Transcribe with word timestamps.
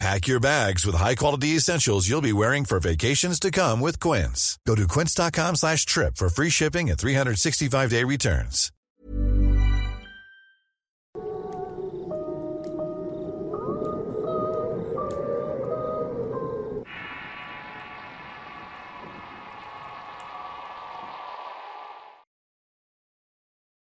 Pack 0.00 0.26
your 0.26 0.40
bags 0.40 0.84
with 0.84 0.96
high-quality 0.96 1.56
essentials 1.56 2.08
you'll 2.08 2.20
be 2.20 2.32
wearing 2.32 2.64
for 2.64 2.80
vacations 2.80 3.38
to 3.40 3.50
come 3.50 3.80
with 3.80 4.00
Quince. 4.00 4.58
Go 4.66 4.74
to 4.74 4.88
quince.com 4.88 5.56
slash 5.56 5.86
trip 5.86 6.16
for 6.16 6.28
free 6.28 6.50
shipping 6.50 6.90
and 6.90 6.98
365-day 6.98 8.04
returns. 8.04 8.70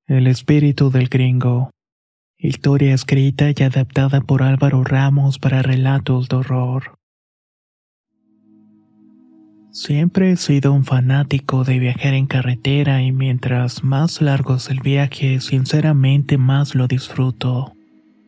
El 0.07 0.27
espíritu 0.27 0.91
del 0.91 1.09
gringo. 1.09 1.74
Historia 2.47 2.93
escrita 2.93 3.47
y 3.57 3.63
adaptada 3.63 4.21
por 4.21 4.43
Álvaro 4.43 4.85
Ramos 4.85 5.39
para 5.39 5.63
relatos 5.63 6.29
de 6.29 6.37
horror. 6.37 6.99
Siempre 9.71 10.33
he 10.33 10.37
sido 10.37 10.75
un 10.75 10.85
fanático 10.85 11.65
de 11.65 11.79
viajar 11.79 12.13
en 12.13 12.27
carretera 12.27 13.01
y 13.01 13.13
mientras 13.13 13.83
más 13.83 14.21
largo 14.21 14.57
es 14.57 14.69
el 14.69 14.81
viaje, 14.81 15.41
sinceramente 15.41 16.37
más 16.37 16.75
lo 16.75 16.87
disfruto. 16.87 17.73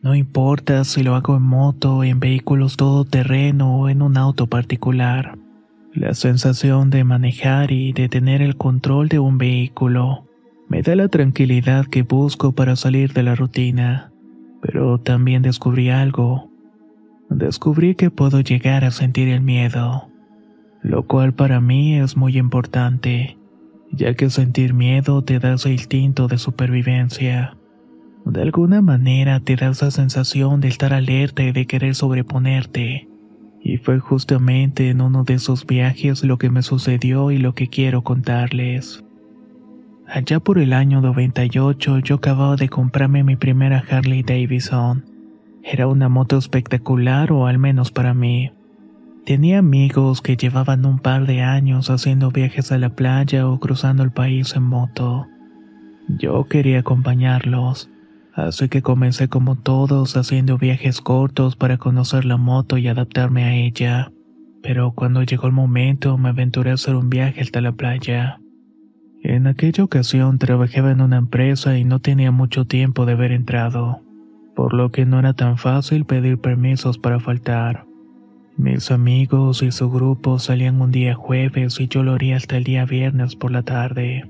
No 0.01 0.15
importa 0.15 0.83
si 0.83 1.03
lo 1.03 1.13
hago 1.13 1.37
en 1.37 1.43
moto, 1.43 2.03
en 2.03 2.19
vehículos 2.19 2.75
todoterreno 2.75 3.81
o 3.81 3.87
en 3.87 4.01
un 4.01 4.17
auto 4.17 4.47
particular. 4.47 5.37
La 5.93 6.15
sensación 6.15 6.89
de 6.89 7.03
manejar 7.03 7.71
y 7.71 7.93
de 7.93 8.09
tener 8.09 8.41
el 8.41 8.57
control 8.57 9.09
de 9.09 9.19
un 9.19 9.37
vehículo 9.37 10.26
me 10.69 10.81
da 10.81 10.95
la 10.95 11.07
tranquilidad 11.07 11.85
que 11.85 12.03
busco 12.03 12.51
para 12.51 12.75
salir 12.75 13.13
de 13.13 13.23
la 13.23 13.35
rutina. 13.35 14.11
Pero 14.61 14.99
también 14.99 15.41
descubrí 15.41 15.89
algo. 15.89 16.51
Descubrí 17.29 17.95
que 17.95 18.11
puedo 18.11 18.41
llegar 18.41 18.83
a 18.83 18.91
sentir 18.91 19.27
el 19.29 19.41
miedo, 19.41 20.09
lo 20.81 21.05
cual 21.07 21.33
para 21.33 21.61
mí 21.61 21.95
es 21.95 22.17
muy 22.17 22.37
importante, 22.37 23.37
ya 23.91 24.13
que 24.13 24.29
sentir 24.29 24.73
miedo 24.73 25.23
te 25.23 25.39
da 25.39 25.53
ese 25.53 25.71
instinto 25.71 26.27
de 26.27 26.37
supervivencia. 26.37 27.57
De 28.25 28.41
alguna 28.41 28.81
manera 28.81 29.39
te 29.39 29.55
da 29.55 29.69
esa 29.69 29.91
sensación 29.91 30.59
de 30.59 30.67
estar 30.67 30.93
alerta 30.93 31.43
y 31.43 31.51
de 31.51 31.65
querer 31.65 31.95
sobreponerte. 31.95 33.07
Y 33.61 33.77
fue 33.77 33.99
justamente 33.99 34.89
en 34.89 35.01
uno 35.01 35.23
de 35.23 35.35
esos 35.35 35.65
viajes 35.65 36.23
lo 36.23 36.37
que 36.37 36.49
me 36.49 36.61
sucedió 36.61 37.31
y 37.31 37.37
lo 37.37 37.53
que 37.53 37.67
quiero 37.67 38.03
contarles. 38.03 39.06
Allá 40.09 40.39
por 40.39 40.57
el 40.57 40.71
año 40.71 41.01
98 41.01 41.99
yo 41.99 42.15
acababa 42.15 42.55
de 42.55 42.69
comprarme 42.69 43.25
mi 43.25 43.35
primera 43.35 43.83
Harley 43.89 44.23
Davidson. 44.23 45.03
Era 45.63 45.87
una 45.87 46.07
moto 46.07 46.37
espectacular 46.37 47.33
o 47.33 47.45
al 47.45 47.57
menos 47.57 47.91
para 47.91 48.13
mí. 48.13 48.51
Tenía 49.25 49.59
amigos 49.59 50.21
que 50.21 50.37
llevaban 50.37 50.85
un 50.85 50.99
par 50.99 51.27
de 51.27 51.41
años 51.41 51.89
haciendo 51.89 52.31
viajes 52.31 52.71
a 52.71 52.77
la 52.77 52.95
playa 52.95 53.49
o 53.49 53.59
cruzando 53.59 54.01
el 54.03 54.11
país 54.11 54.55
en 54.55 54.63
moto. 54.63 55.27
Yo 56.07 56.45
quería 56.45 56.79
acompañarlos, 56.79 57.89
así 58.33 58.69
que 58.69 58.81
comencé 58.81 59.27
como 59.27 59.57
todos 59.57 60.15
haciendo 60.15 60.57
viajes 60.57 61.01
cortos 61.01 61.57
para 61.57 61.77
conocer 61.77 62.23
la 62.23 62.37
moto 62.37 62.77
y 62.77 62.87
adaptarme 62.87 63.43
a 63.43 63.53
ella. 63.55 64.13
Pero 64.63 64.93
cuando 64.93 65.23
llegó 65.23 65.47
el 65.47 65.53
momento 65.53 66.17
me 66.17 66.29
aventuré 66.29 66.71
a 66.71 66.75
hacer 66.75 66.95
un 66.95 67.09
viaje 67.09 67.41
hasta 67.41 67.59
la 67.59 67.73
playa. 67.73 68.39
En 69.23 69.47
aquella 69.47 69.83
ocasión 69.83 70.37
trabajaba 70.37 70.91
en 70.91 71.01
una 71.01 71.17
empresa 71.17 71.77
y 71.77 71.83
no 71.83 71.99
tenía 71.99 72.31
mucho 72.31 72.65
tiempo 72.65 73.05
de 73.05 73.13
haber 73.13 73.31
entrado, 73.31 74.01
por 74.55 74.73
lo 74.73 74.91
que 74.91 75.05
no 75.05 75.19
era 75.19 75.33
tan 75.33 75.57
fácil 75.57 76.05
pedir 76.05 76.37
permisos 76.37 76.97
para 76.97 77.19
faltar. 77.19 77.85
Mis 78.57 78.91
amigos 78.91 79.63
y 79.63 79.71
su 79.71 79.89
grupo 79.89 80.39
salían 80.39 80.81
un 80.81 80.91
día 80.91 81.15
jueves 81.15 81.79
y 81.79 81.87
yo 81.87 82.03
lo 82.03 82.13
haría 82.13 82.37
hasta 82.37 82.57
el 82.57 82.63
día 82.63 82.85
viernes 82.85 83.35
por 83.35 83.51
la 83.51 83.63
tarde. 83.63 84.29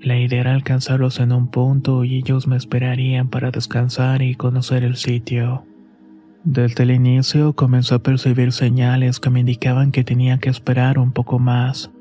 La 0.00 0.18
idea 0.18 0.40
era 0.40 0.54
alcanzarlos 0.54 1.18
en 1.18 1.32
un 1.32 1.48
punto 1.48 2.04
y 2.04 2.16
ellos 2.16 2.46
me 2.46 2.56
esperarían 2.56 3.28
para 3.28 3.50
descansar 3.50 4.22
y 4.22 4.34
conocer 4.34 4.84
el 4.84 4.96
sitio. 4.96 5.64
Desde 6.44 6.82
el 6.82 6.90
inicio 6.90 7.54
comenzó 7.54 7.96
a 7.96 8.02
percibir 8.02 8.52
señales 8.52 9.18
que 9.18 9.30
me 9.30 9.40
indicaban 9.40 9.92
que 9.92 10.04
tenía 10.04 10.38
que 10.38 10.50
esperar 10.50 10.98
un 10.98 11.12
poco 11.12 11.38
más 11.38 11.93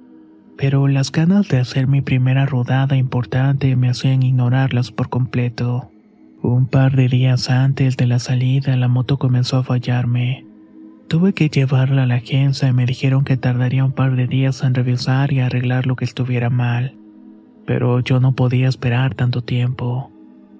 pero 0.57 0.87
las 0.87 1.11
ganas 1.11 1.47
de 1.47 1.59
hacer 1.59 1.87
mi 1.87 2.01
primera 2.01 2.45
rodada 2.45 2.95
importante 2.95 3.75
me 3.75 3.89
hacían 3.89 4.23
ignorarlas 4.23 4.91
por 4.91 5.09
completo. 5.09 5.91
Un 6.41 6.67
par 6.67 6.95
de 6.95 7.07
días 7.07 7.49
antes 7.49 7.97
de 7.97 8.07
la 8.07 8.19
salida 8.19 8.75
la 8.75 8.87
moto 8.87 9.17
comenzó 9.17 9.57
a 9.57 9.63
fallarme. 9.63 10.45
Tuve 11.07 11.33
que 11.33 11.49
llevarla 11.49 12.03
a 12.03 12.05
la 12.05 12.15
agencia 12.15 12.67
y 12.67 12.73
me 12.73 12.85
dijeron 12.85 13.23
que 13.23 13.37
tardaría 13.37 13.85
un 13.85 13.91
par 13.91 14.15
de 14.15 14.27
días 14.27 14.63
en 14.63 14.73
revisar 14.73 15.31
y 15.31 15.39
arreglar 15.39 15.85
lo 15.85 15.95
que 15.95 16.05
estuviera 16.05 16.49
mal. 16.49 16.95
Pero 17.65 17.99
yo 17.99 18.19
no 18.19 18.33
podía 18.33 18.67
esperar 18.67 19.15
tanto 19.15 19.41
tiempo. 19.41 20.11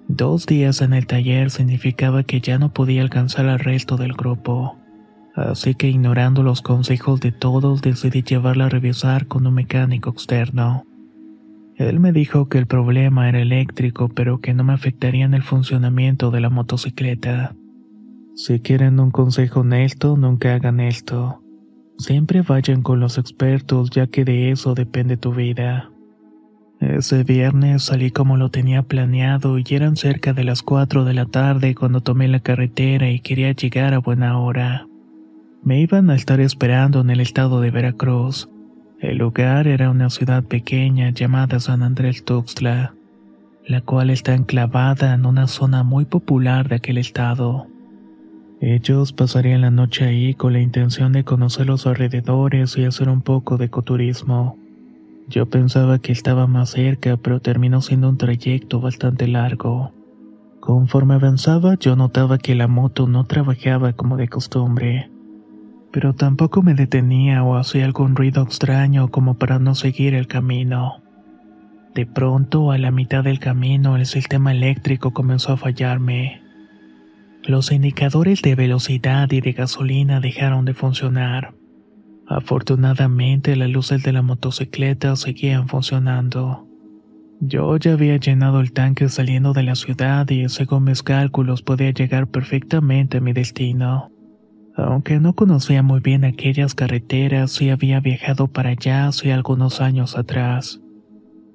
Dos 0.08 0.46
días 0.46 0.80
en 0.80 0.92
el 0.92 1.06
taller 1.06 1.50
significaba 1.50 2.22
que 2.22 2.40
ya 2.40 2.58
no 2.58 2.72
podía 2.72 3.02
alcanzar 3.02 3.46
al 3.46 3.58
resto 3.58 3.96
del 3.96 4.12
grupo 4.12 4.76
así 5.34 5.74
que 5.74 5.88
ignorando 5.88 6.42
los 6.42 6.62
consejos 6.62 7.20
de 7.20 7.32
todos 7.32 7.82
decidí 7.82 8.22
llevarla 8.22 8.66
a 8.66 8.68
revisar 8.68 9.26
con 9.26 9.46
un 9.46 9.54
mecánico 9.54 10.10
externo. 10.10 10.84
Él 11.76 11.98
me 11.98 12.12
dijo 12.12 12.48
que 12.48 12.58
el 12.58 12.66
problema 12.66 13.28
era 13.28 13.40
eléctrico 13.40 14.08
pero 14.08 14.40
que 14.40 14.54
no 14.54 14.62
me 14.64 14.72
afectaría 14.72 15.24
en 15.24 15.34
el 15.34 15.42
funcionamiento 15.42 16.30
de 16.30 16.40
la 16.40 16.50
motocicleta. 16.50 17.56
Si 18.36 18.60
quieren 18.60 19.00
un 19.00 19.10
consejo 19.10 19.60
honesto, 19.60 20.16
nunca 20.16 20.54
hagan 20.54 20.80
esto. 20.80 21.40
Siempre 21.98 22.42
vayan 22.42 22.82
con 22.82 23.00
los 23.00 23.18
expertos 23.18 23.90
ya 23.90 24.06
que 24.06 24.24
de 24.24 24.50
eso 24.50 24.74
depende 24.74 25.16
tu 25.16 25.32
vida. 25.32 25.90
Ese 26.80 27.24
viernes 27.24 27.84
salí 27.84 28.10
como 28.10 28.36
lo 28.36 28.50
tenía 28.50 28.82
planeado 28.82 29.58
y 29.58 29.64
eran 29.70 29.96
cerca 29.96 30.32
de 30.32 30.44
las 30.44 30.62
4 30.62 31.04
de 31.04 31.14
la 31.14 31.26
tarde 31.26 31.74
cuando 31.74 32.02
tomé 32.02 32.28
la 32.28 32.40
carretera 32.40 33.10
y 33.10 33.20
quería 33.20 33.52
llegar 33.52 33.94
a 33.94 33.98
buena 33.98 34.38
hora. 34.38 34.86
Me 35.64 35.80
iban 35.80 36.10
a 36.10 36.14
estar 36.14 36.40
esperando 36.40 37.00
en 37.00 37.08
el 37.08 37.20
estado 37.20 37.62
de 37.62 37.70
Veracruz. 37.70 38.50
El 39.00 39.16
lugar 39.16 39.66
era 39.66 39.88
una 39.88 40.10
ciudad 40.10 40.44
pequeña 40.44 41.08
llamada 41.08 41.58
San 41.58 41.82
Andrés 41.82 42.22
Tuxtla, 42.22 42.94
la 43.66 43.80
cual 43.80 44.10
está 44.10 44.34
enclavada 44.34 45.14
en 45.14 45.24
una 45.24 45.46
zona 45.46 45.82
muy 45.82 46.04
popular 46.04 46.68
de 46.68 46.76
aquel 46.76 46.98
estado. 46.98 47.66
Ellos 48.60 49.14
pasarían 49.14 49.62
la 49.62 49.70
noche 49.70 50.04
ahí 50.04 50.34
con 50.34 50.52
la 50.52 50.60
intención 50.60 51.12
de 51.12 51.24
conocer 51.24 51.64
los 51.64 51.86
alrededores 51.86 52.76
y 52.76 52.84
hacer 52.84 53.08
un 53.08 53.22
poco 53.22 53.56
de 53.56 53.64
ecoturismo. 53.64 54.58
Yo 55.28 55.46
pensaba 55.46 55.98
que 55.98 56.12
estaba 56.12 56.46
más 56.46 56.72
cerca, 56.72 57.16
pero 57.16 57.40
terminó 57.40 57.80
siendo 57.80 58.10
un 58.10 58.18
trayecto 58.18 58.82
bastante 58.82 59.28
largo. 59.28 59.94
Conforme 60.60 61.14
avanzaba, 61.14 61.76
yo 61.76 61.96
notaba 61.96 62.36
que 62.36 62.54
la 62.54 62.68
moto 62.68 63.06
no 63.06 63.24
trabajaba 63.24 63.94
como 63.94 64.18
de 64.18 64.28
costumbre 64.28 65.13
pero 65.94 66.12
tampoco 66.12 66.60
me 66.60 66.74
detenía 66.74 67.44
o 67.44 67.54
hacía 67.54 67.84
algún 67.84 68.16
ruido 68.16 68.42
extraño 68.42 69.12
como 69.12 69.34
para 69.34 69.60
no 69.60 69.76
seguir 69.76 70.14
el 70.14 70.26
camino. 70.26 71.04
De 71.94 72.04
pronto, 72.04 72.72
a 72.72 72.78
la 72.78 72.90
mitad 72.90 73.22
del 73.22 73.38
camino, 73.38 73.94
el 73.94 74.04
sistema 74.04 74.50
eléctrico 74.50 75.12
comenzó 75.12 75.52
a 75.52 75.56
fallarme. 75.56 76.42
Los 77.44 77.70
indicadores 77.70 78.42
de 78.42 78.56
velocidad 78.56 79.30
y 79.30 79.40
de 79.40 79.52
gasolina 79.52 80.18
dejaron 80.18 80.64
de 80.64 80.74
funcionar. 80.74 81.54
Afortunadamente, 82.26 83.54
las 83.54 83.70
luces 83.70 84.02
de 84.02 84.12
la 84.12 84.22
motocicleta 84.22 85.14
seguían 85.14 85.68
funcionando. 85.68 86.66
Yo 87.38 87.76
ya 87.76 87.92
había 87.92 88.16
llenado 88.16 88.60
el 88.60 88.72
tanque 88.72 89.08
saliendo 89.08 89.52
de 89.52 89.62
la 89.62 89.76
ciudad 89.76 90.28
y, 90.28 90.48
según 90.48 90.84
mis 90.84 91.04
cálculos, 91.04 91.62
podía 91.62 91.92
llegar 91.92 92.26
perfectamente 92.26 93.18
a 93.18 93.20
mi 93.20 93.32
destino. 93.32 94.10
Aunque 94.76 95.20
no 95.20 95.34
conocía 95.34 95.82
muy 95.82 96.00
bien 96.00 96.24
aquellas 96.24 96.74
carreteras, 96.74 97.52
sí 97.52 97.70
había 97.70 98.00
viajado 98.00 98.48
para 98.48 98.70
allá 98.70 99.06
hace 99.06 99.32
algunos 99.32 99.80
años 99.80 100.16
atrás. 100.16 100.80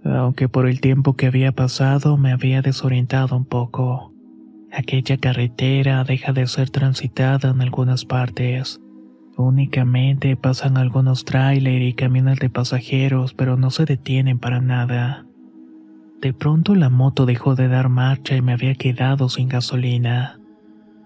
Aunque 0.06 0.48
por 0.48 0.68
el 0.68 0.80
tiempo 0.80 1.16
que 1.16 1.28
había 1.28 1.52
pasado 1.52 2.18
me 2.18 2.32
había 2.32 2.62
desorientado 2.62 3.36
un 3.36 3.46
poco. 3.46 4.14
Aquella 4.72 5.18
carretera 5.18 6.04
deja 6.04 6.32
de 6.32 6.48
ser 6.48 6.70
transitada 6.70 7.50
en 7.50 7.62
algunas 7.62 8.06
partes. 8.06 8.80
Únicamente 9.36 10.38
pasan 10.38 10.78
algunos 10.78 11.26
tráiler 11.26 11.82
y 11.82 11.94
camiones 11.94 12.40
de 12.40 12.50
pasajeros, 12.50 13.34
pero 13.34 13.58
no 13.58 13.72
se 13.72 13.86
detienen 13.86 14.40
para 14.40 14.62
nada. 14.62 15.26
De 16.22 16.34
pronto 16.34 16.76
la 16.76 16.90
moto 16.90 17.26
dejó 17.26 17.56
de 17.56 17.68
dar 17.68 17.90
marcha 17.90 18.36
y 18.36 18.42
me 18.42 18.54
había 18.54 18.76
quedado 18.76 19.28
sin 19.30 19.50
gasolina. 19.50 20.39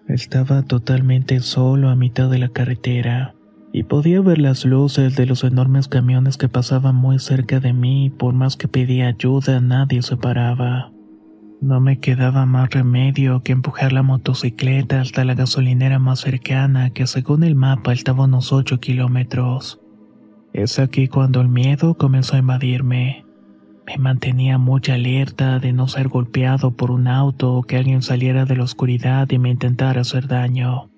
Estaba 0.07 0.63
totalmente 0.63 1.39
solo 1.39 1.89
a 1.89 1.95
mitad 1.95 2.29
de 2.29 2.39
la 2.39 2.50
carretera 2.50 3.35
y 3.71 3.83
podía 3.83 4.21
ver 4.21 4.38
las 4.38 4.65
luces 4.65 5.15
de 5.15 5.25
los 5.25 5.44
enormes 5.44 5.88
camiones 5.88 6.38
que 6.38 6.50
pasaban 6.50 6.95
muy 6.95 7.19
cerca 7.19 7.59
de 7.59 7.73
mí 7.73 8.11
por 8.11 8.33
más 8.33 8.55
que 8.55 8.67
pedía 8.67 9.07
ayuda 9.07 9.61
nadie 9.61 10.01
se 10.01 10.17
paraba. 10.17 10.91
No 11.61 11.79
me 11.79 12.00
quedaba 12.00 12.45
más 12.45 12.69
remedio 12.71 13.41
que 13.41 13.53
empujar 13.53 13.94
la 13.94 14.03
motocicleta 14.03 15.00
hasta 15.00 15.23
la 15.23 15.33
gasolinera 15.33 15.97
más 15.97 16.19
cercana, 16.19 16.89
que 16.89 17.07
según 17.07 17.44
el 17.45 17.55
mapa 17.55 17.94
estaba 17.94 18.25
a 18.25 18.27
unos 18.27 18.51
8 18.51 18.81
kilómetros. 18.81 19.79
Es 20.51 20.77
aquí 20.77 21.07
cuando 21.07 21.39
el 21.39 21.47
miedo 21.47 21.95
comenzó 21.97 22.35
a 22.35 22.39
invadirme. 22.39 23.23
Me 23.85 23.97
mantenía 23.97 24.57
muy 24.57 24.81
alerta 24.89 25.59
de 25.59 25.74
no 25.74 25.88
ser 25.88 26.07
golpeado 26.07 26.71
por 26.71 26.89
un 26.91 27.07
auto 27.07 27.53
o 27.53 27.63
que 27.63 27.77
alguien 27.77 28.01
saliera 28.01 28.45
de 28.45 28.56
la 28.56 28.63
oscuridad 28.63 29.30
y 29.30 29.38
me 29.39 29.50
intentara 29.50 30.01
hacer 30.01 30.27
daño. 30.27 30.89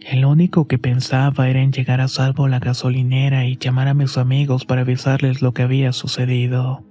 El 0.00 0.24
único 0.24 0.66
que 0.66 0.78
pensaba 0.78 1.48
era 1.48 1.60
en 1.60 1.72
llegar 1.72 2.00
a 2.00 2.08
salvo 2.08 2.46
a 2.46 2.48
la 2.48 2.60
gasolinera 2.60 3.44
y 3.46 3.58
llamar 3.58 3.88
a 3.88 3.94
mis 3.94 4.16
amigos 4.16 4.64
para 4.64 4.82
avisarles 4.82 5.42
lo 5.42 5.52
que 5.52 5.62
había 5.62 5.92
sucedido. 5.92 6.84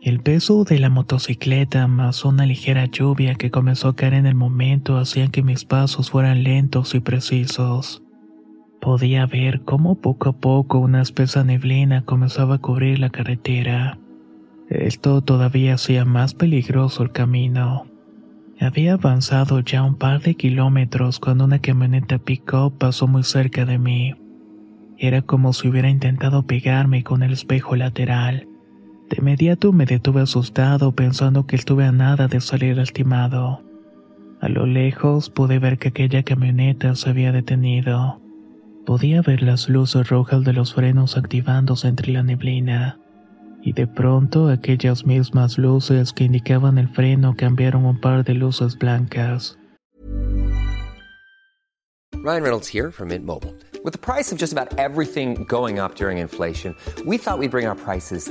El 0.00 0.20
peso 0.20 0.64
de 0.64 0.78
la 0.78 0.88
motocicleta 0.88 1.86
más 1.86 2.24
una 2.24 2.46
ligera 2.46 2.86
lluvia 2.86 3.34
que 3.34 3.50
comenzó 3.50 3.88
a 3.88 3.96
caer 3.96 4.14
en 4.14 4.24
el 4.24 4.34
momento 4.34 4.96
hacían 4.96 5.30
que 5.30 5.42
mis 5.42 5.66
pasos 5.66 6.10
fueran 6.10 6.42
lentos 6.42 6.94
y 6.94 7.00
precisos. 7.00 8.02
Podía 8.80 9.26
ver 9.26 9.60
cómo 9.60 9.96
poco 9.96 10.30
a 10.30 10.32
poco 10.32 10.78
una 10.78 11.02
espesa 11.02 11.44
neblina 11.44 12.06
comenzaba 12.06 12.54
a 12.54 12.58
cubrir 12.58 12.98
la 12.98 13.10
carretera. 13.10 13.98
Esto 14.70 15.20
todavía 15.20 15.74
hacía 15.74 16.04
más 16.04 16.32
peligroso 16.32 17.02
el 17.02 17.10
camino. 17.10 17.88
Había 18.60 18.92
avanzado 18.92 19.58
ya 19.60 19.82
un 19.82 19.96
par 19.96 20.20
de 20.22 20.36
kilómetros 20.36 21.18
cuando 21.18 21.44
una 21.44 21.58
camioneta 21.58 22.18
pick-up 22.18 22.78
pasó 22.78 23.08
muy 23.08 23.24
cerca 23.24 23.64
de 23.64 23.78
mí. 23.78 24.14
Era 24.96 25.22
como 25.22 25.52
si 25.54 25.66
hubiera 25.66 25.90
intentado 25.90 26.44
pegarme 26.44 27.02
con 27.02 27.24
el 27.24 27.32
espejo 27.32 27.74
lateral. 27.74 28.46
De 29.08 29.16
inmediato 29.18 29.72
me 29.72 29.86
detuve 29.86 30.20
asustado 30.20 30.92
pensando 30.92 31.48
que 31.48 31.56
estuve 31.56 31.84
a 31.84 31.90
nada 31.90 32.28
de 32.28 32.40
salir 32.40 32.76
lastimado. 32.76 33.64
A 34.40 34.48
lo 34.48 34.66
lejos 34.66 35.30
pude 35.30 35.58
ver 35.58 35.78
que 35.78 35.88
aquella 35.88 36.22
camioneta 36.22 36.94
se 36.94 37.10
había 37.10 37.32
detenido. 37.32 38.20
Podía 38.86 39.20
ver 39.20 39.42
las 39.42 39.68
luces 39.68 40.08
rojas 40.08 40.44
de 40.44 40.52
los 40.52 40.74
frenos 40.74 41.16
activándose 41.16 41.88
entre 41.88 42.12
la 42.12 42.22
neblina. 42.22 42.99
Y 43.62 43.72
de 43.72 43.86
pronto 43.86 44.48
aquellas 44.48 45.04
mismas 45.04 45.58
luces 45.58 46.12
que 46.12 46.24
indicaban 46.24 46.78
el 46.78 46.88
freno 46.88 47.34
cambiaron 47.36 47.84
un 47.84 48.00
par 48.00 48.24
de 48.24 48.34
luces 48.34 48.76
blancas. 48.78 49.56
Ryan 52.22 52.42
Reynolds 52.42 52.68
here 52.68 52.90
from 52.90 53.08
Mint 53.08 53.24
Mobile. 53.24 53.54
With 53.82 53.94
the 53.94 53.98
price 53.98 54.30
of 54.30 54.36
just 54.36 54.52
about 54.52 54.78
everything 54.78 55.44
going 55.44 55.78
up 55.78 55.94
during 55.94 56.18
inflation, 56.18 56.76
we 57.06 57.16
thought 57.16 57.38
we'd 57.38 57.50
bring 57.50 57.66
our 57.66 57.74
prices 57.74 58.30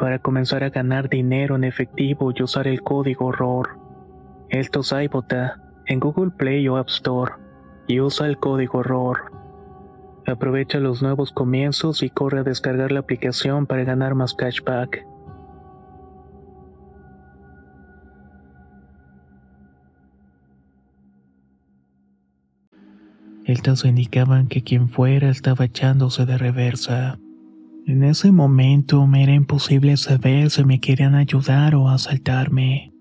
para 0.00 0.18
comenzar 0.18 0.64
a 0.64 0.70
ganar 0.70 1.10
dinero 1.10 1.56
en 1.56 1.64
efectivo 1.64 2.32
y 2.34 2.42
usar 2.42 2.66
el 2.66 2.80
código 2.80 3.32
ROR. 3.32 3.78
Esto 4.48 4.80
es 4.80 4.92
en 4.92 6.00
Google 6.00 6.30
Play 6.30 6.66
o 6.68 6.78
App 6.78 6.88
Store 6.88 7.34
y 7.86 8.00
usa 8.00 8.26
el 8.26 8.38
código 8.38 8.82
ROR. 8.82 9.30
Aprovecha 10.26 10.78
los 10.78 11.02
nuevos 11.02 11.32
comienzos 11.32 12.02
y 12.02 12.08
corre 12.08 12.40
a 12.40 12.44
descargar 12.44 12.92
la 12.92 13.00
aplicación 13.00 13.66
para 13.66 13.84
ganar 13.84 14.14
más 14.14 14.32
cashback. 14.32 15.04
Estos 23.44 23.84
indicaban 23.84 24.48
que 24.48 24.62
quien 24.62 24.88
fuera 24.88 25.28
estaba 25.28 25.66
echándose 25.66 26.24
de 26.24 26.38
reversa. 26.38 27.18
En 27.86 28.04
ese 28.04 28.30
momento 28.30 29.06
me 29.06 29.22
era 29.22 29.34
imposible 29.34 29.96
saber 29.96 30.50
si 30.50 30.64
me 30.64 30.80
querían 30.80 31.14
ayudar 31.14 31.74
o 31.74 31.88
asaltarme. 31.88 32.92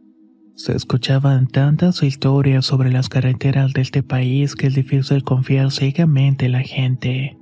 Se 0.56 0.76
escuchaban 0.76 1.48
tantas 1.48 2.04
historias 2.04 2.66
sobre 2.66 2.92
las 2.92 3.08
carreteras 3.08 3.74
de 3.74 3.82
este 3.82 4.04
país 4.04 4.56
que 4.56 4.68
es 4.68 4.76
difícil 4.76 5.24
confiar 5.24 5.72
ciegamente 5.72 6.48
en 6.48 6.52
la 6.54 6.62
gente. 6.62 7.38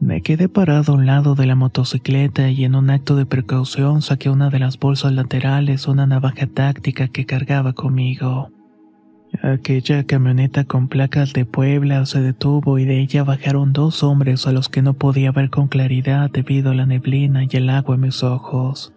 Me 0.00 0.22
quedé 0.22 0.48
parado 0.48 0.92
a 0.92 0.96
un 0.96 1.04
lado 1.04 1.34
de 1.34 1.44
la 1.44 1.54
motocicleta 1.54 2.48
y 2.48 2.64
en 2.64 2.74
un 2.74 2.88
acto 2.88 3.16
de 3.16 3.26
precaución 3.26 4.00
saqué 4.00 4.30
una 4.30 4.48
de 4.48 4.58
las 4.58 4.78
bolsas 4.78 5.12
laterales 5.12 5.86
una 5.88 6.06
navaja 6.06 6.46
táctica 6.46 7.08
que 7.08 7.26
cargaba 7.26 7.74
conmigo. 7.74 8.50
Aquella 9.42 10.04
camioneta 10.04 10.64
con 10.64 10.88
placas 10.88 11.32
de 11.32 11.44
Puebla 11.46 12.04
se 12.04 12.20
detuvo 12.20 12.78
y 12.78 12.84
de 12.84 13.00
ella 13.00 13.22
bajaron 13.22 13.72
dos 13.72 14.02
hombres 14.02 14.46
a 14.46 14.52
los 14.52 14.68
que 14.68 14.82
no 14.82 14.94
podía 14.94 15.30
ver 15.30 15.50
con 15.50 15.68
claridad 15.68 16.30
debido 16.30 16.72
a 16.72 16.74
la 16.74 16.84
neblina 16.84 17.44
y 17.44 17.48
el 17.52 17.70
agua 17.70 17.94
en 17.94 18.02
mis 18.02 18.22
ojos. 18.22 18.92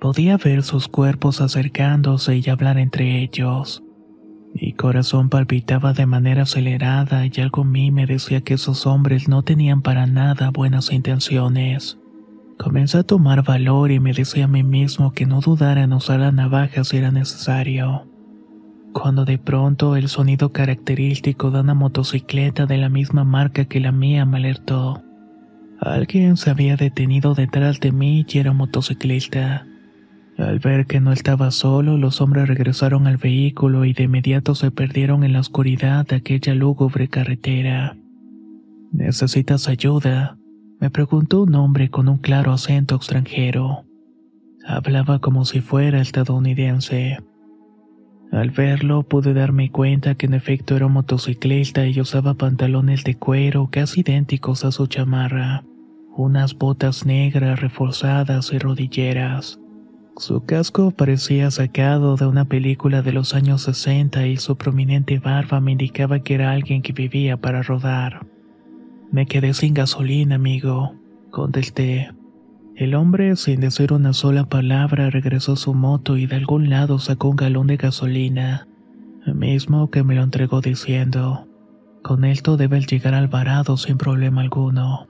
Podía 0.00 0.36
ver 0.36 0.62
sus 0.64 0.88
cuerpos 0.88 1.40
acercándose 1.40 2.36
y 2.36 2.50
hablar 2.50 2.76
entre 2.76 3.22
ellos. 3.22 3.82
Mi 4.52 4.72
corazón 4.72 5.30
palpitaba 5.30 5.94
de 5.94 6.06
manera 6.06 6.42
acelerada 6.42 7.24
y 7.24 7.40
algo 7.40 7.62
en 7.62 7.70
mí 7.70 7.90
me 7.90 8.04
decía 8.04 8.42
que 8.42 8.54
esos 8.54 8.86
hombres 8.86 9.28
no 9.28 9.42
tenían 9.42 9.80
para 9.80 10.06
nada 10.06 10.50
buenas 10.50 10.92
intenciones. 10.92 11.98
Comencé 12.58 12.98
a 12.98 13.02
tomar 13.04 13.42
valor 13.42 13.90
y 13.90 14.00
me 14.00 14.12
decía 14.12 14.44
a 14.44 14.48
mí 14.48 14.62
mismo 14.64 15.12
que 15.12 15.24
no 15.24 15.40
dudara 15.40 15.82
en 15.84 15.94
usar 15.94 16.20
la 16.20 16.32
navaja 16.32 16.84
si 16.84 16.98
era 16.98 17.10
necesario. 17.10 18.11
Cuando 18.92 19.24
de 19.24 19.38
pronto 19.38 19.96
el 19.96 20.08
sonido 20.08 20.52
característico 20.52 21.50
de 21.50 21.60
una 21.60 21.74
motocicleta 21.74 22.66
de 22.66 22.76
la 22.76 22.88
misma 22.88 23.24
marca 23.24 23.64
que 23.64 23.80
la 23.80 23.92
mía 23.92 24.26
me 24.26 24.38
alertó. 24.38 25.02
Alguien 25.80 26.36
se 26.36 26.50
había 26.50 26.76
detenido 26.76 27.34
detrás 27.34 27.80
de 27.80 27.90
mí 27.90 28.24
y 28.28 28.38
era 28.38 28.52
un 28.52 28.58
motociclista. 28.58 29.66
Al 30.38 30.58
ver 30.58 30.86
que 30.86 31.00
no 31.00 31.12
estaba 31.12 31.50
solo, 31.50 31.98
los 31.98 32.20
hombres 32.20 32.48
regresaron 32.48 33.06
al 33.06 33.16
vehículo 33.16 33.84
y 33.84 33.92
de 33.92 34.04
inmediato 34.04 34.54
se 34.54 34.70
perdieron 34.70 35.24
en 35.24 35.32
la 35.32 35.40
oscuridad 35.40 36.06
de 36.06 36.16
aquella 36.16 36.54
lúgubre 36.54 37.08
carretera. 37.08 37.96
¿Necesitas 38.92 39.68
ayuda? 39.68 40.36
me 40.80 40.90
preguntó 40.90 41.42
un 41.42 41.54
hombre 41.54 41.90
con 41.90 42.08
un 42.08 42.18
claro 42.18 42.52
acento 42.52 42.96
extranjero. 42.96 43.84
Hablaba 44.66 45.20
como 45.20 45.44
si 45.44 45.60
fuera 45.60 46.00
estadounidense. 46.00 47.18
Al 48.32 48.50
verlo 48.50 49.02
pude 49.02 49.34
darme 49.34 49.70
cuenta 49.70 50.14
que 50.14 50.24
en 50.24 50.32
efecto 50.32 50.74
era 50.74 50.86
un 50.86 50.94
motociclista 50.94 51.86
y 51.86 52.00
usaba 52.00 52.32
pantalones 52.32 53.04
de 53.04 53.14
cuero 53.14 53.68
casi 53.70 54.00
idénticos 54.00 54.64
a 54.64 54.72
su 54.72 54.86
chamarra, 54.86 55.64
unas 56.16 56.56
botas 56.56 57.04
negras 57.04 57.60
reforzadas 57.60 58.50
y 58.54 58.58
rodilleras. 58.58 59.60
Su 60.16 60.46
casco 60.46 60.92
parecía 60.92 61.50
sacado 61.50 62.16
de 62.16 62.26
una 62.26 62.46
película 62.46 63.02
de 63.02 63.12
los 63.12 63.34
años 63.34 63.62
60 63.62 64.26
y 64.26 64.38
su 64.38 64.56
prominente 64.56 65.18
barba 65.18 65.60
me 65.60 65.72
indicaba 65.72 66.20
que 66.20 66.34
era 66.34 66.52
alguien 66.52 66.80
que 66.80 66.94
vivía 66.94 67.36
para 67.36 67.62
rodar. 67.62 68.26
Me 69.10 69.26
quedé 69.26 69.52
sin 69.52 69.74
gasolina, 69.74 70.36
amigo, 70.36 70.94
contesté. 71.30 72.10
El 72.76 72.94
hombre, 72.94 73.36
sin 73.36 73.60
decir 73.60 73.92
una 73.92 74.14
sola 74.14 74.44
palabra, 74.44 75.10
regresó 75.10 75.52
a 75.52 75.56
su 75.56 75.74
moto 75.74 76.16
y 76.16 76.26
de 76.26 76.36
algún 76.36 76.70
lado 76.70 76.98
sacó 76.98 77.28
un 77.28 77.36
galón 77.36 77.66
de 77.66 77.76
gasolina, 77.76 78.66
mismo 79.26 79.90
que 79.90 80.02
me 80.02 80.14
lo 80.14 80.22
entregó 80.22 80.60
diciendo, 80.60 81.46
con 82.02 82.24
esto 82.24 82.56
debes 82.56 82.86
llegar 82.86 83.14
al 83.14 83.28
varado 83.28 83.76
sin 83.76 83.98
problema 83.98 84.40
alguno. 84.40 85.06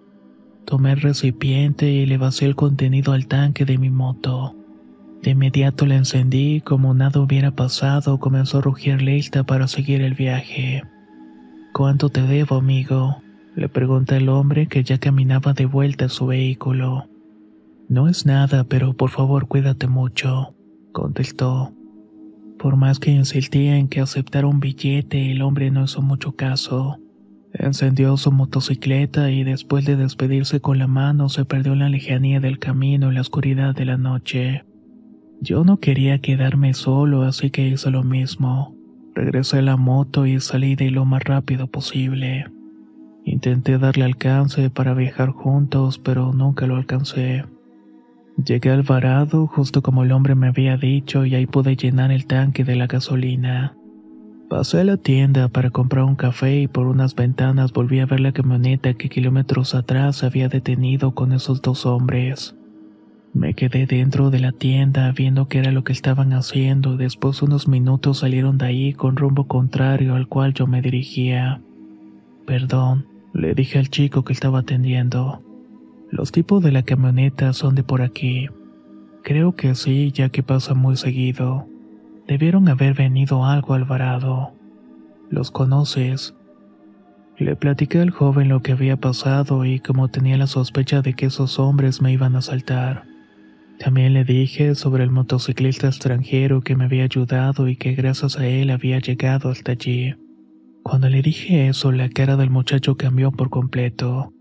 Tomé 0.67 0.93
el 0.93 1.01
recipiente 1.01 1.91
y 1.91 2.05
le 2.05 2.19
vacié 2.19 2.49
el 2.49 2.57
contenido 2.57 3.13
al 3.13 3.27
tanque 3.27 3.65
de 3.65 3.79
mi 3.79 3.91
moto. 3.91 4.55
De 5.23 5.31
inmediato 5.31 5.87
la 5.87 5.95
encendí 5.95 6.61
como 6.61 6.95
nada 6.95 7.21
hubiera 7.21 7.53
pasado 7.53 8.19
comenzó 8.19 8.59
a 8.59 8.63
rugir 8.63 9.01
lista 9.01 9.45
para 9.45 9.69
seguir 9.69 10.03
el 10.03 10.15
viaje. 10.15 10.83
¿Cuánto 11.73 12.09
te 12.09 12.23
debo, 12.23 12.57
amigo? 12.57 13.23
Le 13.55 13.69
pregunté 13.69 14.17
al 14.17 14.29
hombre 14.29 14.67
que 14.67 14.83
ya 14.83 14.99
caminaba 14.99 15.53
de 15.53 15.67
vuelta 15.67 16.07
a 16.07 16.09
su 16.09 16.27
vehículo. 16.27 17.07
No 17.89 18.09
es 18.09 18.27
nada, 18.27 18.65
pero 18.65 18.95
por 18.95 19.11
favor 19.11 19.49
cuídate 19.49 19.87
mucho, 19.87 20.55
contestó. 20.93 21.73
Por 22.59 22.77
más 22.77 22.99
que 22.99 23.11
insistía 23.11 23.77
en 23.77 23.89
que 23.89 24.01
aceptara 24.01 24.47
un 24.47 24.61
billete, 24.61 25.33
el 25.33 25.43
hombre 25.43 25.71
no 25.71 25.85
hizo 25.85 26.01
mucho 26.01 26.37
caso. 26.37 26.99
Encendió 27.53 28.17
su 28.17 28.33
motocicleta 28.33 29.31
y 29.31 29.45
después 29.45 29.85
de 29.85 29.97
despedirse 29.97 30.61
con 30.61 30.79
la 30.79 30.87
mano 30.87 31.29
se 31.29 31.45
perdió 31.45 31.75
en 31.75 31.81
la 31.81 31.89
lejanía 31.89 32.41
del 32.41 32.59
camino 32.59 33.09
en 33.09 33.15
la 33.15 33.21
oscuridad 33.21 33.75
de 33.75 33.85
la 33.85 33.99
noche. 33.99 34.65
Yo 35.41 35.65
no 35.65 35.79
quería 35.79 36.21
quedarme 36.21 36.73
solo, 36.73 37.23
así 37.23 37.51
que 37.51 37.67
hice 37.67 37.91
lo 37.91 38.05
mismo. 38.05 38.77
Regresé 39.15 39.59
a 39.59 39.63
la 39.63 39.77
moto 39.77 40.25
y 40.25 40.41
salí 40.41 40.77
de 40.77 40.91
lo 40.91 41.05
más 41.05 41.25
rápido 41.25 41.67
posible. 41.67 42.47
Intenté 43.25 43.77
darle 43.77 44.05
alcance 44.05 44.71
para 44.71 44.95
viajar 44.95 45.31
juntos, 45.31 45.99
pero 45.99 46.33
nunca 46.33 46.67
lo 46.67 46.77
alcancé. 46.77 47.45
Llegué 48.37 48.71
al 48.71 48.83
varado 48.83 49.47
justo 49.47 49.83
como 49.83 50.05
el 50.05 50.13
hombre 50.13 50.35
me 50.35 50.49
había 50.49 50.77
dicho 50.77 51.27
y 51.27 51.35
ahí 51.35 51.47
pude 51.47 51.77
llenar 51.77 52.11
el 52.11 52.27
tanque 52.27 52.65
de 52.65 52.77
la 52.77 52.87
gasolina. 52.87 53.77
Pasé 54.49 54.81
a 54.81 54.85
la 54.85 54.97
tienda 54.97 55.49
para 55.49 55.71
comprar 55.71 56.05
un 56.05 56.15
café 56.15 56.61
y 56.61 56.69
por 56.69 56.87
unas 56.87 57.15
ventanas 57.15 57.73
volví 57.73 58.01
a 58.01 58.07
ver 58.07 58.21
la 58.21 58.33
camioneta 58.33 58.95
que 58.95 59.09
kilómetros 59.09 59.75
atrás 59.75 60.25
había 60.25 60.49
detenido 60.49 61.13
con 61.15 61.33
esos 61.33 61.63
dos 61.63 61.87
hombres. 61.87 62.55
Me 63.35 63.55
quedé 63.55 63.87
dentro 63.87 64.31
de 64.31 64.41
la 64.41 64.53
tienda 64.53 65.11
viendo 65.13 65.49
qué 65.49 65.59
era 65.59 65.73
lo 65.73 65.85
que 65.85 65.93
estaban 65.93 66.35
haciendo 66.35 66.95
y 66.95 66.99
después 66.99 67.41
unos 67.41 67.67
minutos 67.67 68.19
salieron 68.19 68.59
de 68.59 68.67
ahí 68.67 68.93
con 68.93 69.17
rumbo 69.17 69.47
contrario 69.47 70.15
al 70.15 70.29
cual 70.29 70.53
yo 70.53 70.67
me 70.67 70.83
dirigía. 70.83 71.63
Perdón, 72.47 73.07
le 73.33 73.55
dije 73.55 73.79
al 73.79 73.89
chico 73.89 74.23
que 74.23 74.35
estaba 74.35 74.61
atendiendo. 74.61 75.43
Los 76.13 76.31
tipos 76.31 76.63
de 76.63 76.73
la 76.73 76.83
camioneta 76.83 77.55
son 77.55 77.75
de 77.75 77.85
por 77.85 78.03
aquí. 78.03 78.49
Creo 79.25 79.57
que 79.57 79.75
sí, 79.75 80.13
ya 80.13 80.29
que 80.29 80.43
pasa 80.43 80.75
muy 80.75 80.99
seguido. 80.99 81.67
Debieron 82.29 82.69
haber 82.69 82.93
venido 82.93 83.47
algo 83.47 83.73
Alvarado. 83.73 84.53
¿Los 85.31 85.51
conoces? 85.51 86.35
Le 87.39 87.57
platiqué 87.57 88.01
al 88.01 88.11
joven 88.11 88.51
lo 88.51 88.61
que 88.61 88.73
había 88.73 88.99
pasado 88.99 89.65
y 89.65 89.81
como 89.81 90.09
tenía 90.09 90.37
la 90.37 90.47
sospecha 90.47 91.01
de 91.01 91.15
que 91.15 91.27
esos 91.27 91.59
hombres 91.59 92.03
me 92.03 92.13
iban 92.13 92.37
a 92.37 92.41
asaltar. 92.41 93.05
También 93.79 94.13
le 94.13 94.25
dije 94.25 94.75
sobre 94.75 95.05
el 95.05 95.11
motociclista 95.11 95.87
extranjero 95.87 96.61
que 96.61 96.77
me 96.77 96.85
había 96.85 97.05
ayudado 97.05 97.69
y 97.69 97.77
que 97.77 97.95
gracias 97.95 98.37
a 98.37 98.47
él 98.47 98.69
había 98.69 98.99
llegado 98.99 99.49
hasta 99.49 99.73
allí. 99.73 100.15
Cuando 100.83 101.09
le 101.09 101.23
dije 101.23 101.69
eso, 101.69 101.91
la 101.91 102.11
cara 102.11 102.37
del 102.37 102.51
muchacho 102.51 102.99
cambió 102.99 103.33
por 103.33 103.49
completo. 103.49 104.35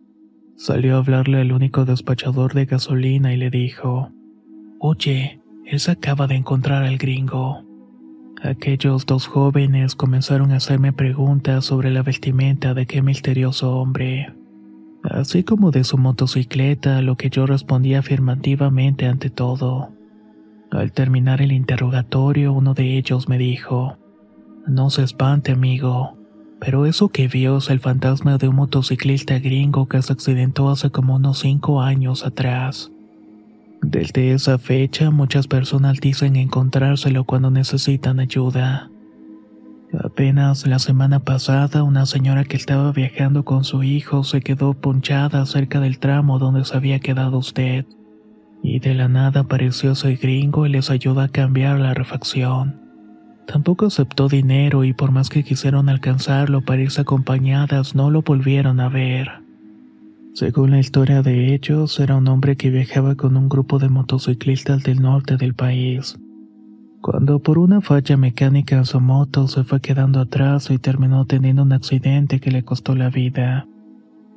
Salió 0.63 0.96
a 0.96 1.00
hablarle 1.00 1.41
al 1.41 1.51
único 1.53 1.86
despachador 1.86 2.53
de 2.53 2.65
gasolina 2.65 3.34
y 3.34 3.38
le 3.38 3.50
dijo, 3.50 4.12
Oye, 4.80 5.41
él 5.65 5.80
se 5.80 5.91
acaba 5.91 6.27
de 6.27 6.36
encontrar 6.36 6.84
al 6.84 7.00
gringo. 7.00 7.63
Aquellos 8.44 9.08
dos 9.08 9.25
jóvenes 9.25 9.96
comenzaron 9.96 10.51
a 10.51 10.58
hacerme 10.58 10.94
preguntas 10.94 11.65
sobre 11.65 11.89
la 11.89 12.03
vestimenta 12.03 12.75
de 12.75 12.84
aquel 12.84 13.01
misterioso 13.01 13.75
hombre 13.75 14.36
así 15.03 15.44
como 15.44 15.72
de 15.72 15.84
su 15.84 15.98
motocicleta, 15.98 16.98
a 16.98 17.01
lo 17.01 17.15
que 17.15 17.30
yo 17.30 17.46
respondí 17.46 17.96
afirmativamente 17.96 19.08
ante 19.08 19.30
todo. 19.30 19.89
Al 20.72 20.91
terminar 20.91 21.41
el 21.41 21.51
interrogatorio, 21.51 22.53
uno 22.53 22.74
de 22.74 22.98
ellos 22.98 23.27
me 23.27 23.38
dijo, 23.38 23.98
No 24.68 24.89
se 24.89 25.03
espante, 25.03 25.51
amigo, 25.51 26.18
pero 26.62 26.86
eso 26.86 27.10
que 27.10 27.27
vio 27.27 27.58
es 27.58 27.72
el 27.72 27.80
fantasma 27.80 28.38
de 28.38 28.48
un 28.48 28.56
motociclista 28.56 29.39
gringo 29.39 29.88
que 29.88 30.00
se 30.03 30.13
accidentó 30.13 30.70
hace 30.70 30.91
como 30.91 31.15
unos 31.15 31.39
cinco 31.39 31.82
años 31.82 32.24
atrás. 32.24 32.91
Desde 33.82 34.32
esa 34.32 34.60
fecha 34.60 35.10
muchas 35.10 35.48
personas 35.48 36.00
dicen 36.00 36.36
encontrárselo 36.36 37.24
cuando 37.24 37.50
necesitan 37.50 38.20
ayuda. 38.20 38.91
Apenas 40.00 40.68
la 40.68 40.77
semana 40.77 41.22
pasada, 41.22 41.82
una 41.82 42.06
señora 42.06 42.46
que 42.46 42.58
estaba 42.58 42.91
viajando 42.91 43.44
con 43.44 43.63
su 43.63 43.82
hijo 43.82 44.24
se 44.24 44.41
quedó 44.41 44.75
ponchada 44.75 45.44
cerca 45.48 45.80
del 45.80 45.98
tramo 45.98 46.38
donde 46.38 46.63
se 46.63 46.77
había 46.77 47.00
quedado 47.00 47.39
usted. 47.39 47.88
Y 48.62 48.77
de 48.77 48.94
la 48.94 49.08
nada 49.08 49.41
apareció 49.41 49.94
ese 49.94 50.15
gringo 50.15 50.68
y 50.68 50.70
les 50.70 50.91
ayudó 50.91 51.22
a 51.22 51.27
cambiar 51.27 51.80
la 51.80 51.96
refacción. 51.96 52.80
Tampoco 53.48 53.88
aceptó 53.88 54.27
dinero 54.27 54.83
y 54.83 54.93
por 54.93 55.12
más 55.12 55.29
que 55.29 55.43
quisieron 55.43 55.89
alcanzarlo 55.89 56.62
para 56.62 56.81
irse 56.81 57.01
acompañadas, 57.01 57.95
no 57.95 58.10
lo 58.10 58.21
volvieron 58.21 58.79
a 58.79 58.89
ver. 58.89 59.29
Según 60.33 60.71
la 60.71 60.79
historia 60.79 61.21
de 61.21 61.53
ellos, 61.53 62.00
era 62.00 62.15
un 62.15 62.27
hombre 62.27 62.55
que 62.55 62.69
viajaba 62.69 63.15
con 63.15 63.36
un 63.36 63.50
grupo 63.50 63.79
de 63.79 63.89
motociclistas 63.89 64.83
del 64.83 65.01
norte 65.01 65.38
del 65.38 65.53
país 65.53 66.17
cuando 67.01 67.39
por 67.39 67.57
una 67.57 67.81
falla 67.81 68.15
mecánica 68.15 68.86
su 68.86 69.01
moto 69.01 69.48
se 69.48 69.63
fue 69.63 69.81
quedando 69.81 70.19
atrás 70.19 70.69
y 70.69 70.77
terminó 70.77 71.25
teniendo 71.25 71.63
un 71.63 71.74
accidente 71.74 72.39
que 72.39 72.51
le 72.51 72.63
costó 72.63 72.95
la 72.95 73.10
vida. 73.10 73.67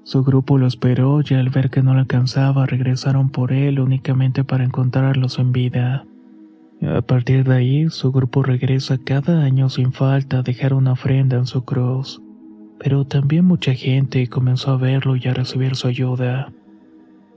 Su 0.03 0.25
grupo 0.25 0.59
lo 0.59 0.67
esperó 0.67 1.21
y 1.29 1.35
al 1.35 1.51
ver 1.51 1.71
que 1.71 1.83
no 1.83 1.93
lo 1.93 2.01
alcanzaba 2.01 2.67
regresaron 2.67 3.29
por 3.29 3.53
él 3.53 3.81
únicamente 3.81 4.45
para 4.45 4.65
encontrarlos 4.65 5.39
en 5.39 5.53
vida. 5.53 6.07
A 6.87 7.01
partir 7.01 7.45
de 7.45 7.55
ahí, 7.55 7.89
su 7.89 8.13
grupo 8.13 8.43
regresa 8.43 8.99
cada 8.99 9.43
año 9.43 9.71
sin 9.71 9.93
falta 9.93 10.39
a 10.39 10.43
dejar 10.43 10.75
una 10.75 10.93
ofrenda 10.93 11.39
en 11.39 11.47
su 11.47 11.65
cruz. 11.65 12.21
Pero 12.79 13.07
también 13.07 13.47
mucha 13.47 13.73
gente 13.73 14.29
comenzó 14.29 14.73
a 14.73 14.77
verlo 14.77 15.17
y 15.17 15.27
a 15.27 15.33
recibir 15.33 15.77
su 15.77 15.89
ayuda. 15.89 16.53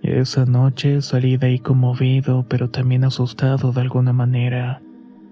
Esa 0.02 0.46
noche 0.46 1.02
salí 1.02 1.38
de 1.38 1.48
ahí 1.48 1.60
conmovido, 1.60 2.46
pero 2.50 2.70
también 2.70 3.04
asustado 3.04 3.72
de 3.72 3.82
alguna 3.82 4.14
manera 4.14 4.82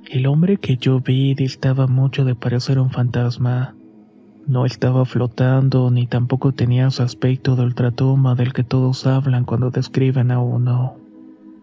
El 0.10 0.28
hombre 0.28 0.58
que 0.58 0.78
yo 0.78 1.02
vi 1.02 1.34
distaba 1.34 1.88
mucho 1.88 2.24
de 2.26 2.36
parecer 2.36 2.80
un 2.80 2.92
fantasma. 2.92 3.76
No 4.48 4.66
estaba 4.66 5.04
flotando 5.06 5.90
ni 5.90 6.08
tampoco 6.08 6.52
tenía 6.54 6.88
ese 6.88 7.04
aspecto 7.04 7.56
de 7.56 7.64
ultratumba 7.64 8.36
del 8.36 8.54
que 8.54 8.64
todos 8.64 9.08
hablan 9.08 9.46
cuando 9.46 9.72
describen 9.72 10.32
a 10.32 10.40
uno. 10.40 11.05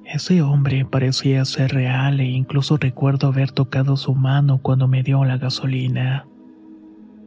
Ese 0.04 0.42
hombre 0.42 0.85
parecía 0.85 1.44
ser 1.44 1.73
real 1.73 2.21
e 2.21 2.25
incluso 2.25 2.76
recuerdo 2.76 3.28
haber 3.28 3.50
tocado 3.50 3.97
su 3.97 4.14
mano 4.14 4.59
cuando 4.59 4.88
me 4.88 5.02
dio 5.02 5.25
la 5.25 5.38
gasolina. 5.38 6.26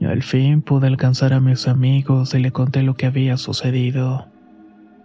Al 0.01 0.23
fin 0.23 0.61
pude 0.61 0.87
alcanzar 0.87 1.33
a 1.33 1.39
mis 1.39 1.67
amigos 1.67 2.33
y 2.33 2.39
le 2.39 2.51
conté 2.51 2.83
lo 2.83 2.95
que 2.95 3.05
había 3.05 3.37
sucedido. 3.37 4.27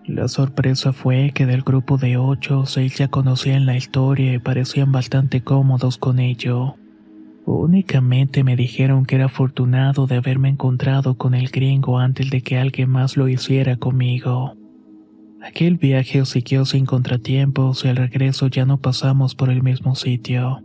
La 0.05 0.29
sorpresa 0.29 0.93
fue 0.93 1.31
que 1.33 1.47
del 1.47 1.63
grupo 1.63 1.97
de 1.97 2.17
ocho, 2.17 2.67
seis 2.67 2.99
ya 2.99 3.09
conocían 3.09 3.67
la 3.67 3.77
historia 3.77 4.35
y 4.35 4.39
parecían 4.39 4.91
bastante 4.93 5.43
cómodos 5.43 5.99
con 5.99 6.19
ello. 6.19 6.75
Únicamente 7.47 8.45
me 8.45 8.57
dijeron 8.57 9.07
que 9.07 9.17
era 9.17 9.27
afortunado 9.27 10.07
de 10.07 10.17
haberme 10.17 10.49
encontrado 10.49 11.17
con 11.17 11.35
el 11.35 11.49
gringo 11.49 11.99
antes 11.99 12.31
de 12.31 12.43
que 12.43 12.59
alguien 12.59 12.91
más 12.91 13.17
lo 13.17 13.29
hiciera 13.29 13.77
conmigo. 13.77 14.60
Aquel 15.43 15.79
viaje 15.79 16.25
siguió 16.27 16.67
sin 16.67 16.85
contratiempos 16.85 17.85
y 17.85 17.89
al 17.89 17.97
regreso 17.97 18.49
ya 18.49 18.67
no 18.67 18.79
pasamos 18.79 19.35
por 19.35 19.49
el 19.49 19.63
mismo 19.63 19.95
sitio. 19.95 20.63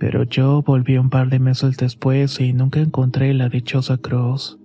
Pero 0.00 0.24
yo 0.24 0.62
volví 0.62 0.98
un 0.98 1.08
par 1.08 1.28
de 1.28 1.38
meses 1.38 1.76
después 1.76 2.40
y 2.40 2.52
nunca 2.52 2.80
encontré 2.80 3.32
la 3.32 3.48
dichosa 3.48 3.96
cruz. 3.96 4.58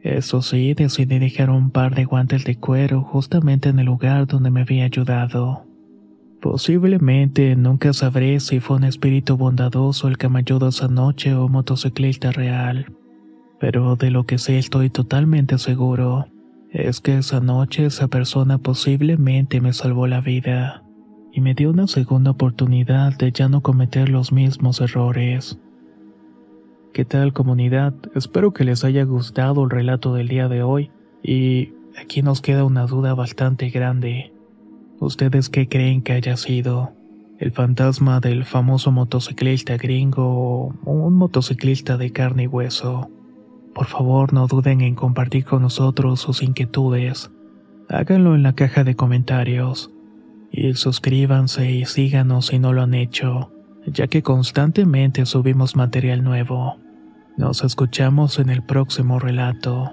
Eso 0.00 0.42
sí, 0.42 0.74
decidí 0.74 1.20
dejar 1.20 1.50
un 1.50 1.70
par 1.70 1.94
de 1.94 2.04
guantes 2.04 2.44
de 2.44 2.56
cuero 2.56 3.02
justamente 3.02 3.68
en 3.68 3.78
el 3.78 3.86
lugar 3.86 4.26
donde 4.26 4.50
me 4.50 4.62
había 4.62 4.84
ayudado. 4.84 5.64
Posiblemente 6.40 7.54
nunca 7.54 7.92
sabré 7.92 8.40
si 8.40 8.58
fue 8.58 8.78
un 8.78 8.84
espíritu 8.84 9.36
bondadoso 9.36 10.08
el 10.08 10.18
que 10.18 10.28
me 10.28 10.40
ayudó 10.40 10.68
esa 10.68 10.88
noche 10.88 11.34
o 11.34 11.48
motociclista 11.48 12.32
real. 12.32 12.86
Pero 13.60 13.94
de 13.94 14.10
lo 14.10 14.24
que 14.24 14.38
sé 14.38 14.58
estoy 14.58 14.90
totalmente 14.90 15.56
seguro 15.58 16.26
es 16.72 17.02
que 17.02 17.18
esa 17.18 17.40
noche 17.40 17.84
esa 17.84 18.08
persona 18.08 18.56
posiblemente 18.56 19.60
me 19.60 19.74
salvó 19.74 20.06
la 20.06 20.22
vida 20.22 20.82
y 21.30 21.42
me 21.42 21.54
dio 21.54 21.70
una 21.70 21.86
segunda 21.86 22.30
oportunidad 22.30 23.16
de 23.18 23.30
ya 23.30 23.48
no 23.48 23.60
cometer 23.60 24.08
los 24.08 24.32
mismos 24.32 24.80
errores. 24.80 25.58
¿Qué 26.94 27.04
tal 27.04 27.34
comunidad? 27.34 27.94
Espero 28.14 28.52
que 28.52 28.64
les 28.64 28.84
haya 28.84 29.04
gustado 29.04 29.64
el 29.64 29.70
relato 29.70 30.14
del 30.14 30.28
día 30.28 30.48
de 30.48 30.62
hoy 30.62 30.90
y 31.22 31.74
aquí 32.00 32.22
nos 32.22 32.40
queda 32.40 32.64
una 32.64 32.86
duda 32.86 33.14
bastante 33.14 33.68
grande. 33.68 34.32
¿Ustedes 34.98 35.50
qué 35.50 35.68
creen 35.68 36.00
que 36.00 36.12
haya 36.12 36.36
sido? 36.38 36.92
¿El 37.38 37.52
fantasma 37.52 38.20
del 38.20 38.44
famoso 38.44 38.92
motociclista 38.92 39.76
gringo 39.76 40.74
o 40.84 40.92
un 40.92 41.14
motociclista 41.14 41.98
de 41.98 42.12
carne 42.12 42.44
y 42.44 42.46
hueso? 42.46 43.10
Por 43.74 43.86
favor 43.86 44.32
no 44.32 44.46
duden 44.46 44.80
en 44.80 44.94
compartir 44.94 45.44
con 45.44 45.62
nosotros 45.62 46.20
sus 46.20 46.42
inquietudes. 46.42 47.30
Háganlo 47.88 48.34
en 48.34 48.42
la 48.42 48.54
caja 48.54 48.84
de 48.84 48.96
comentarios. 48.96 49.90
Y 50.50 50.74
suscríbanse 50.74 51.70
y 51.70 51.86
síganos 51.86 52.46
si 52.46 52.58
no 52.58 52.72
lo 52.72 52.82
han 52.82 52.94
hecho, 52.94 53.52
ya 53.86 54.06
que 54.06 54.22
constantemente 54.22 55.24
subimos 55.24 55.76
material 55.76 56.22
nuevo. 56.22 56.76
Nos 57.38 57.64
escuchamos 57.64 58.38
en 58.38 58.50
el 58.50 58.62
próximo 58.62 59.18
relato. 59.18 59.92